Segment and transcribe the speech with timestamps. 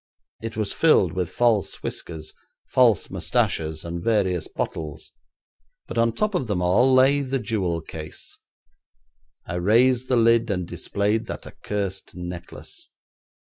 [0.41, 2.33] It was filled with false whiskers,
[2.65, 5.11] false moustaches, and various bottles,
[5.85, 8.39] but on top of them all lay the jewel case.
[9.45, 12.89] I raised the lid and displayed that accursed necklace.